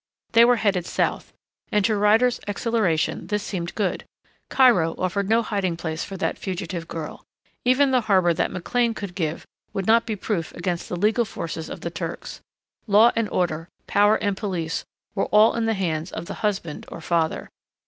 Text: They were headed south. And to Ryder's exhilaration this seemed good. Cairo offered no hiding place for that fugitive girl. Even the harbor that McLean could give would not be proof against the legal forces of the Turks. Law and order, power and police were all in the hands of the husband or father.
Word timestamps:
They 0.31 0.43
were 0.45 0.55
headed 0.55 0.87
south. 0.87 1.31
And 1.71 1.85
to 1.85 1.95
Ryder's 1.95 2.39
exhilaration 2.47 3.27
this 3.27 3.43
seemed 3.43 3.75
good. 3.75 4.03
Cairo 4.49 4.95
offered 4.97 5.29
no 5.29 5.43
hiding 5.43 5.77
place 5.77 6.03
for 6.03 6.17
that 6.17 6.39
fugitive 6.39 6.87
girl. 6.87 7.23
Even 7.65 7.91
the 7.91 8.01
harbor 8.01 8.33
that 8.33 8.49
McLean 8.49 8.95
could 8.95 9.13
give 9.13 9.45
would 9.73 9.85
not 9.85 10.07
be 10.07 10.15
proof 10.15 10.53
against 10.55 10.89
the 10.89 10.95
legal 10.95 11.23
forces 11.23 11.69
of 11.69 11.81
the 11.81 11.91
Turks. 11.91 12.41
Law 12.87 13.11
and 13.15 13.29
order, 13.29 13.69
power 13.85 14.15
and 14.15 14.35
police 14.35 14.83
were 15.13 15.25
all 15.27 15.53
in 15.53 15.67
the 15.67 15.75
hands 15.75 16.11
of 16.11 16.25
the 16.25 16.33
husband 16.41 16.85
or 16.91 16.99
father. 16.99 17.51